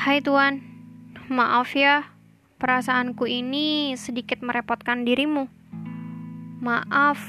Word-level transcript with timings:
Hai 0.00 0.24
Tuan, 0.24 0.64
maaf 1.28 1.76
ya, 1.76 2.08
perasaanku 2.56 3.28
ini 3.28 3.92
sedikit 4.00 4.40
merepotkan 4.40 5.04
dirimu. 5.04 5.44
Maaf 6.64 7.20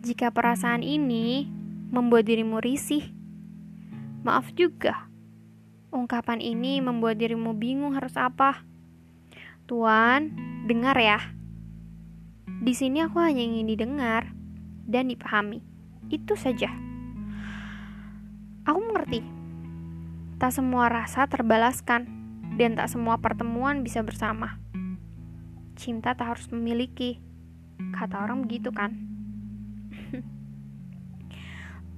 jika 0.00 0.32
perasaan 0.32 0.80
ini 0.80 1.44
membuat 1.92 2.24
dirimu 2.24 2.64
risih. 2.64 3.12
Maaf 4.24 4.56
juga, 4.56 5.04
ungkapan 5.92 6.40
ini 6.40 6.80
membuat 6.80 7.20
dirimu 7.20 7.52
bingung 7.52 7.92
harus 7.92 8.16
apa. 8.16 8.64
Tuan, 9.68 10.32
dengar 10.64 10.96
ya. 10.96 11.20
Di 12.64 12.72
sini 12.72 13.04
aku 13.04 13.20
hanya 13.20 13.44
ingin 13.44 13.68
didengar 13.68 14.32
dan 14.88 15.12
dipahami. 15.12 15.60
Itu 16.08 16.40
saja. 16.40 16.72
Aku 18.64 18.80
mengerti 18.80 19.20
Tak 20.38 20.54
semua 20.54 20.86
rasa 20.86 21.26
terbalaskan, 21.26 22.06
dan 22.54 22.78
tak 22.78 22.94
semua 22.94 23.18
pertemuan 23.18 23.82
bisa 23.82 24.06
bersama. 24.06 24.62
Cinta 25.74 26.14
tak 26.14 26.38
harus 26.38 26.46
memiliki, 26.54 27.18
kata 27.90 28.22
orang 28.22 28.46
begitu 28.46 28.70
kan? 28.70 28.94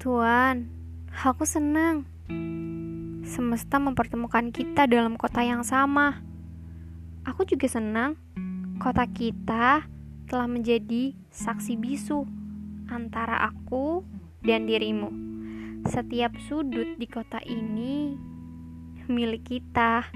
Tuan, 0.01 0.73
aku 1.13 1.45
senang. 1.45 2.09
Semesta 3.29 3.77
mempertemukan 3.77 4.49
kita 4.49 4.89
dalam 4.89 5.21
kota 5.21 5.45
yang 5.45 5.61
sama. 5.61 6.25
Aku 7.29 7.45
juga 7.45 7.69
senang 7.69 8.17
kota 8.81 9.05
kita 9.05 9.85
telah 10.25 10.49
menjadi 10.49 11.13
saksi 11.29 11.77
bisu 11.77 12.25
antara 12.89 13.45
aku 13.53 14.01
dan 14.41 14.65
dirimu. 14.65 15.13
Setiap 15.85 16.41
sudut 16.49 16.97
di 16.97 17.05
kota 17.05 17.45
ini 17.45 18.30
milik 19.11 19.43
kita. 19.45 20.07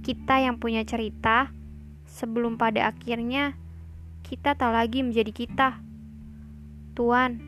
Kita 0.00 0.40
yang 0.40 0.56
punya 0.56 0.82
cerita 0.88 1.52
sebelum 2.08 2.56
pada 2.56 2.88
akhirnya 2.88 3.54
kita 4.24 4.56
tak 4.56 4.72
lagi 4.72 5.04
menjadi 5.04 5.30
kita. 5.30 5.68
Tuan, 6.96 7.38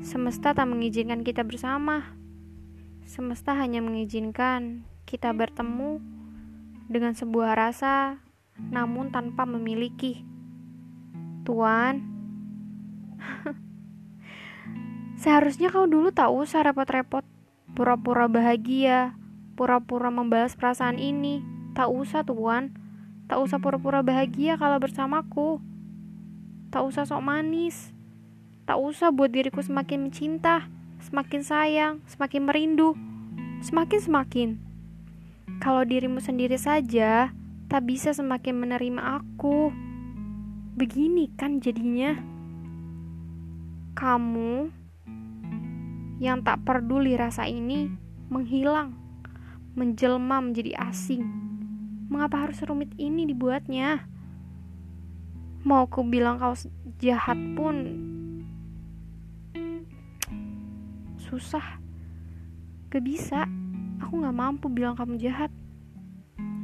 semesta 0.00 0.54
tak 0.54 0.70
mengizinkan 0.70 1.26
kita 1.26 1.42
bersama. 1.44 2.14
Semesta 3.04 3.52
hanya 3.58 3.82
mengizinkan 3.82 4.86
kita 5.04 5.34
bertemu 5.34 6.00
dengan 6.88 7.12
sebuah 7.12 7.58
rasa 7.58 8.22
namun 8.58 9.10
tanpa 9.10 9.42
memiliki. 9.42 10.22
Tuan, 11.42 12.06
seharusnya 15.22 15.74
kau 15.74 15.90
dulu 15.90 16.14
tak 16.14 16.30
usah 16.30 16.62
repot-repot 16.62 17.26
pura-pura 17.72 18.28
bahagia, 18.28 19.16
pura-pura 19.56 20.12
membalas 20.12 20.56
perasaan 20.56 21.00
ini. 21.00 21.40
Tak 21.72 21.88
usah, 21.88 22.24
Tuan. 22.24 22.76
Tak 23.32 23.40
usah 23.40 23.58
pura-pura 23.60 24.04
bahagia 24.04 24.60
kalau 24.60 24.76
bersamaku. 24.76 25.60
Tak 26.68 26.84
usah 26.84 27.08
sok 27.08 27.24
manis. 27.24 27.92
Tak 28.68 28.76
usah 28.76 29.08
buat 29.08 29.32
diriku 29.32 29.64
semakin 29.64 30.08
mencinta, 30.08 30.68
semakin 31.00 31.42
sayang, 31.42 31.94
semakin 32.06 32.46
merindu, 32.46 32.94
semakin-semakin. 33.64 34.60
Kalau 35.58 35.82
dirimu 35.86 36.18
sendiri 36.22 36.58
saja 36.58 37.32
tak 37.72 37.88
bisa 37.88 38.12
semakin 38.12 38.58
menerima 38.58 39.22
aku. 39.22 39.72
Begini 40.76 41.32
kan 41.40 41.56
jadinya. 41.56 42.18
Kamu 43.96 44.81
yang 46.22 46.46
tak 46.46 46.62
peduli 46.62 47.18
rasa 47.18 47.50
ini 47.50 47.90
menghilang, 48.30 48.94
menjelma 49.74 50.38
menjadi 50.38 50.78
asing. 50.78 51.26
Mengapa 52.06 52.46
harus 52.46 52.62
rumit 52.62 52.94
ini 52.94 53.26
dibuatnya? 53.26 54.06
Mau 55.66 55.90
ku 55.90 56.06
bilang 56.06 56.38
kau 56.38 56.54
jahat 57.02 57.34
pun 57.58 57.74
susah. 61.18 61.82
Gak 62.86 63.02
bisa. 63.02 63.42
Aku 63.98 64.22
gak 64.22 64.36
mampu 64.36 64.70
bilang 64.70 64.94
kamu 64.94 65.18
jahat. 65.18 65.50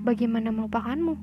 Bagaimana 0.06 0.54
melupakanmu? 0.54 1.18